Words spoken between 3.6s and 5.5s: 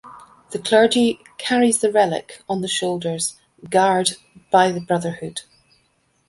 guarde by the brotherhood.